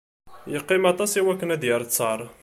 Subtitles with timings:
[0.53, 2.19] Yeqqim aṭas iwakken ad d-yerr ttar.